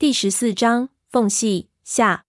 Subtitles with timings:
[0.00, 2.24] 第十四章缝隙下。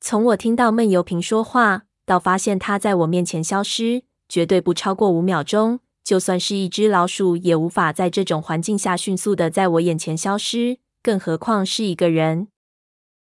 [0.00, 5.80] 从我听到闷油瓶说话到发现它在我面前消失，绝对不超过五秒钟。
[6.02, 12.48] 就算是一只老鼠，也无法在这种环境下迅速的在我眼前消失，更何况是一个人。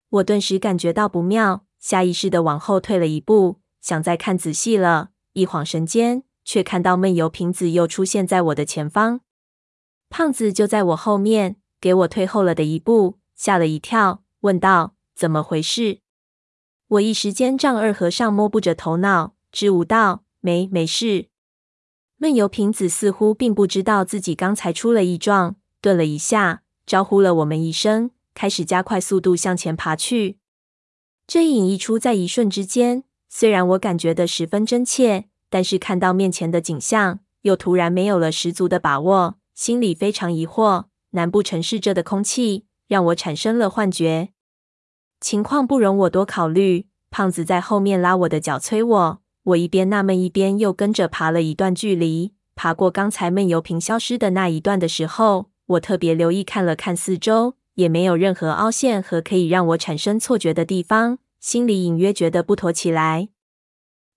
[0.08, 5.10] 我顿时感觉到不妙，下意识的往后退了一步，想再看仔细了。
[5.34, 9.20] 一晃神间，却看到闷油瓶子又出现在我的前方。
[10.10, 15.98] 胖子就在我后面，给我退后了的一步，吓了一跳，问道：“怎么回事？”
[16.86, 21.26] 我一时间丈二和尚摸不着头脑，支吾道：“没，没事。”
[22.18, 30.38] 闷油瓶子似乎并不知道自己刚才出了异状，顿了一下，招呼了我们一声，开始加快速度向前爬去。
[31.26, 40.84] 这一影一出，在一瞬之间，虽然我感觉的十分真切，但是看到面前的景象，又突然没有了十足的把握，心里非常疑惑。
[41.10, 44.28] 难不成是这的空气让我产生了幻觉？
[45.18, 49.22] 情况不容我多考虑，胖子在后面拉我的脚，催我。
[49.44, 52.34] 我一边纳闷，一边又跟着爬了一段距离。
[52.54, 63.30] 爬过刚才闷油瓶消失的那一段的时候，我特别留意看了看四周，也没有任何凹陷和可以让我产生错觉的地方，心里隐约觉得不妥起来。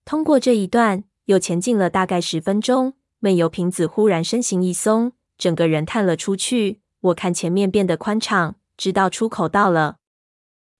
[0.04, 6.82] 通过这一段，又前进了大概十分钟，闷油瓶子忽然身形一松，整个人探了出去。
[7.00, 9.96] 我看前面变得宽敞，知道出口到了。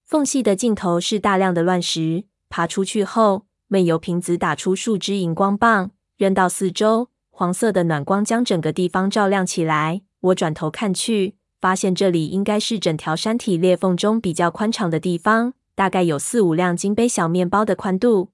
[0.05, 2.25] 缝隙的尽头是大量的乱石。
[2.49, 10.03] 爬出去后，闷油瓶子打出数支荧光棒，扔到四周，黄色的暖光将整个地方照亮起来。
[10.21, 18.31] 我转头看去，发现这里应该是整条山体裂缝中比较宽敞的地方，大概有四五辆金杯小面包的宽度，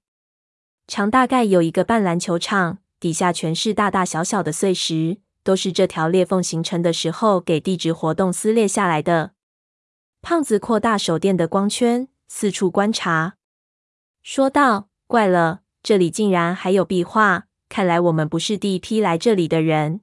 [0.85, 9.31] 长大概有一个半篮球场，底下全是大大小小的碎石，都是这条裂缝形成的时候给地质活动撕裂下来的。
[10.25, 13.35] 胖子扩大手电的光圈，四处观察，
[14.21, 14.87] 说道。
[15.05, 19.99] 怪了，这里竟然还有壁画，看来我们不是第一批来这里的人。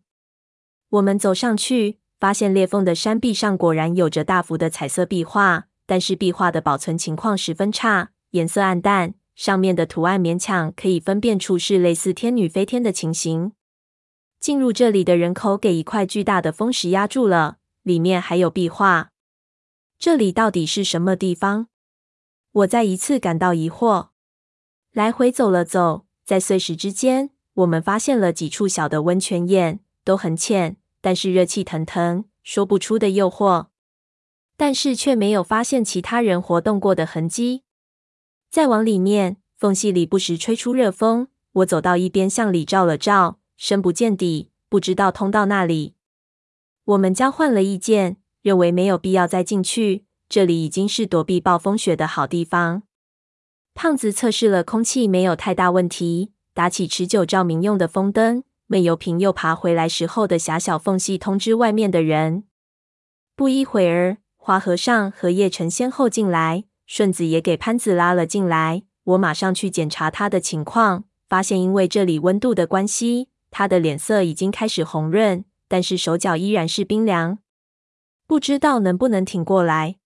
[0.90, 13.52] 我们走上去，发现裂缝的山壁上果然有着大幅的彩色壁画，但是壁画的保存情况十分差，颜色暗淡，上面的图案勉强可以分辨出是类似天女飞天的情形。
[14.38, 19.12] 进入这里的人口给一块巨大的风石压住了，里面还有壁画。
[20.00, 21.66] 这里到底是什么地方？
[22.52, 24.08] 我再一次感到疑惑。
[24.92, 33.66] 来回走了走，在碎石之间，我们发现了几处小的温泉眼，都很浅，但是热气腾腾，说不出的诱惑。
[34.56, 37.64] 但是却没有发现其他人活动过的痕迹。
[38.48, 41.28] 再往里面，缝隙里不时吹出热风。
[41.52, 45.94] 我走到一边，向里照了照，深不见底，不知道通到哪里。
[46.84, 52.82] 我们交换了意见，认为没有必要再进去，这里已经是躲避暴风雪的好地方。
[53.74, 56.32] 胖子测试了空气，没有太大问题。
[56.52, 62.44] 打起持久照明用的风灯，闷油瓶又爬回来时候的狭小缝隙，通知外面的人。
[63.36, 68.82] 不一会儿，花和尚和叶辰先后进来，顺子也给潘子拉了进来。
[69.04, 77.38] 我马上去检查他的情况，发现因为这里温度的关系，他的脸色已经开始红润，但是手脚依然是冰凉，
[78.30, 79.96] 不知道能不能挺过来。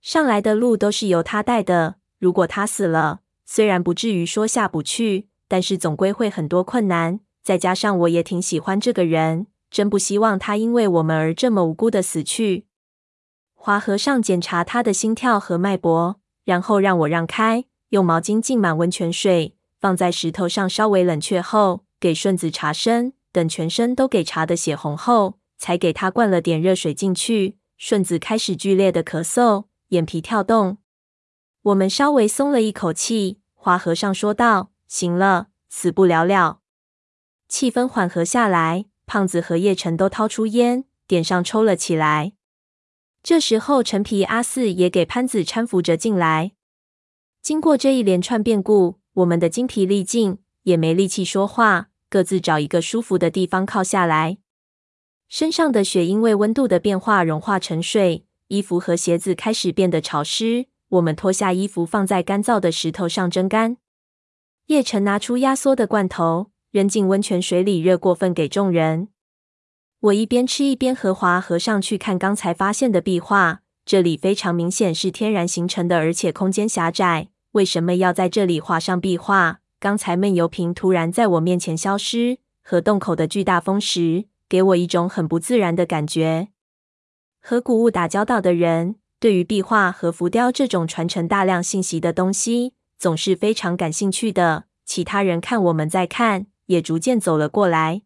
[0.00, 1.94] 上来的路都是由他带的。
[2.18, 7.20] 如果他死了，虽然不至于说下不去，但是总归会很多困难。
[7.44, 12.66] 再加上我也挺喜欢这个人，真不希望他因为我们而这么无辜的死去。
[13.54, 23.12] 华和尚检查他的心跳和脉搏，然后让我让开，用毛巾浸满温泉水，放在石头上稍微冷却后，给顺子查身。
[23.30, 27.56] 等全身都给查得血红后，才给他灌了点热水进去。
[27.76, 30.78] 顺子开始剧烈的咳嗽，眼皮跳动。
[31.62, 36.60] 我们稍微松了一口气，花和尚说道：“行了，死不了了。”
[37.48, 42.32] 气氛缓和下来，胖子和叶辰都掏出烟，点上抽了起来。
[43.22, 46.52] 这时候，陈皮阿四也给潘子搀扶着进来。
[47.42, 54.38] 经过这一连串变故，我们的精疲力尽，也没力气说话，各自找一个舒服的地方靠下来。
[55.28, 60.66] 身上的雪因为温度的变化融化成水，衣服和鞋子开始变得潮湿。
[60.88, 63.76] 我们脱下衣服，放在干燥的石头上蒸干。
[64.66, 69.08] 叶辰拿出压缩的罐头，扔进温泉水里热过，分给众人。
[69.98, 73.62] 我一边吃一边和华和尚去看刚才发现的壁画。
[73.84, 77.28] 这里非常明显是天然形成的，而且空间狭窄。
[77.52, 79.60] 为什么要在这里画上壁画？
[79.80, 86.48] 刚才闷油瓶突然在我面前消失，和洞口的巨大风石，给我一种很不自然的感觉。
[87.40, 88.96] 和古物打交道的人。
[89.18, 94.64] 对于壁画和浮雕这种传承大量信息的东西，总是非常感兴趣的。
[94.84, 98.02] 其他人看我们在看，也逐渐走了过来。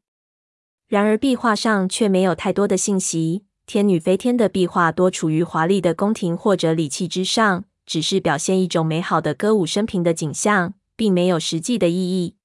[0.87, 3.45] 然而，壁画上却没有太多的信息。
[3.67, 12.37] 天女飞天的壁画多处于华丽的宫廷或者礼器之上，只是表现一种美好的歌舞升平的景象，并没有实际的意义。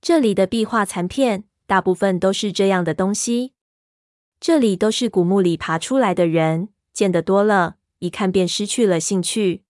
[0.00, 3.52] 这里的壁画残片大部分都是这样的东西。
[4.38, 9.64] 这里都是古墓里爬出来的人，见得多了，一看便失去了兴趣。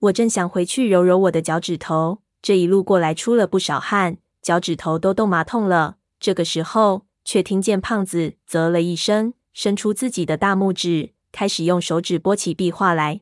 [0.00, 5.96] 我正想回去揉揉我的脚趾头，这一路过来出了不少汗，脚趾头都冻麻痛了。
[6.18, 9.34] 这个时候，却听见胖子啧了一声。
[9.52, 13.20] 伸出自己的大拇指，开始用手指拨起壁画来。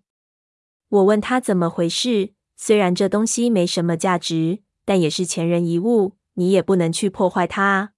[0.89, 7.91] 我问他怎么回事，虽然这东西没什么价值，但也是前人遗物，你也不能去破坏它啊。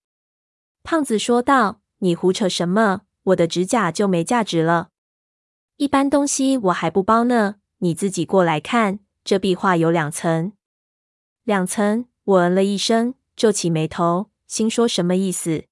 [0.82, 3.02] 胖子说道：“你胡扯什么？
[3.24, 4.88] 我的指甲就没价值了？
[5.76, 7.56] 一般东西我还不包呢。
[7.78, 10.52] 你自己过来看，这壁画有两层。
[11.44, 15.64] 两层？”我嗯了一声，皱起眉头，心说什么意思？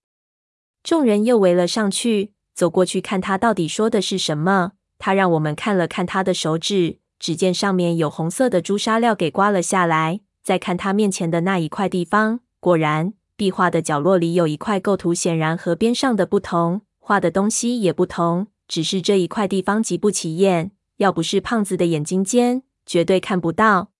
[0.83, 2.35] 众人又围了上去。
[2.53, 4.73] 走过去看他到底说的是什么。
[4.99, 10.21] 他让我们看了看他的手指，只见上面有红色的朱砂料给刮了下来。
[10.43, 18.47] 再看他面前的那一块地方，果然，壁画的角落里有一块构图，显然和边上的不同，画的东西也不同。
[18.69, 23.91] 只是这一块地方极不起眼，要不是胖子的眼睛尖，绝对看不到。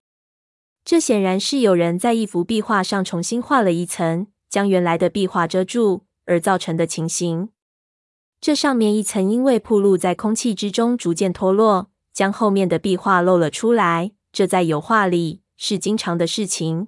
[0.85, 7.49] 这显然是有人在一幅壁画上重新画了一层，将原来的壁画遮住而造成的情形。
[8.41, 14.13] 这上面一层因为暴露在空气之中，逐渐脱落，将后面的壁画露了出来。
[14.31, 16.87] 这在油画里是经常的事情。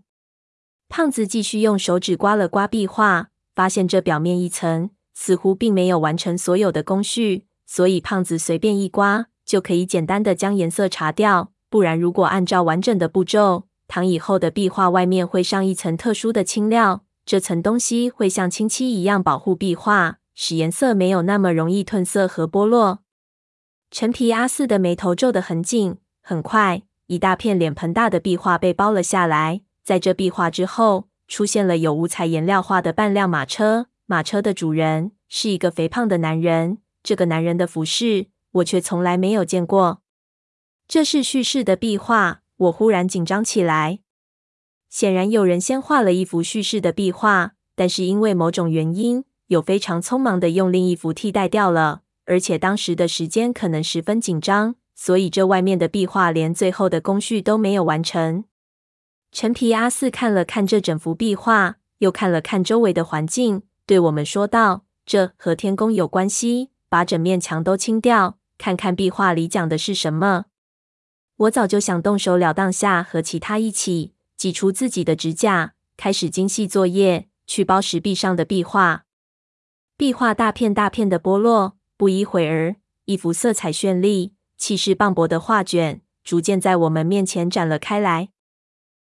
[0.89, 11.53] 胖子继续用手指刮了刮壁画，发现这表面一层似乎并没有完成所有的工序，所以胖子随便一刮就可以简单的将颜色擦掉。
[11.69, 20.19] 不然，如果按照完整的步骤，躺以后的壁画外面会上一层特殊的青料，这层东西会像清漆一样保护壁画。
[20.37, 22.99] 使颜色没有那么容易褪色和剥落。
[23.93, 25.99] 陈皮阿四的眉头皱得很紧。
[26.21, 29.61] 很快，一大片脸盆大的壁画被包了下来。
[29.85, 33.89] 在这壁画之后，出现了有五彩颜料画的半辆马车。
[34.07, 36.79] 马车的主人是一个肥胖的男人。
[37.03, 40.01] 这个男人的服饰，我却从来没有见过。
[40.89, 42.41] 这是叙事的壁画。
[42.57, 43.99] 我忽然紧张起来。
[44.89, 58.45] 显然有人先画了一幅叙事的壁画，但是因为某种原因，有非常匆忙的用另一幅替代掉了，而且当时的时间可能十分紧张，所以这外面的壁画连最后的工序都没有完成。
[59.35, 70.45] 陈皮阿四看了看这整幅壁画，又看了看周围的环境，对我们说道：“这和天宫有关系，把整面墙都清掉，看看壁画里讲的是什么。”
[71.39, 79.05] 我早就想动手了当下和其他一起挤出自己的指甲，开始精细作业，去包石壁上的壁画。
[79.97, 82.77] 壁画大片大片的剥落，不一会儿，
[83.07, 88.29] 一幅色彩绚丽、气势磅礴的画卷逐渐在我们面前展了开来。